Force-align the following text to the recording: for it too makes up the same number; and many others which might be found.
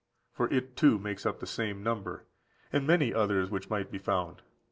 for 0.33 0.51
it 0.51 0.75
too 0.75 0.97
makes 0.97 1.27
up 1.27 1.39
the 1.39 1.45
same 1.45 1.83
number; 1.83 2.25
and 2.73 2.87
many 2.87 3.13
others 3.13 3.51
which 3.51 3.69
might 3.69 3.91
be 3.91 3.99
found. 3.99 4.41